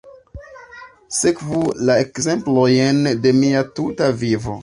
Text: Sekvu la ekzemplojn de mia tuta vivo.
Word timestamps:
Sekvu 1.17 1.59
la 1.89 1.97
ekzemplojn 2.05 3.05
de 3.27 3.35
mia 3.43 3.63
tuta 3.81 4.09
vivo. 4.23 4.59